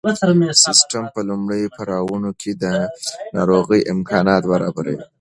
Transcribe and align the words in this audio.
سیسټم 0.65 1.03
په 1.15 1.21
لومړیو 1.29 1.73
پړاوونو 1.75 2.31
کې 2.41 2.51
د 2.63 2.65
ناروغۍ 3.35 3.81
امکانات 3.93 4.43
برابروي. 4.51 4.97